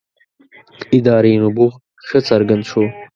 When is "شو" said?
2.69-2.83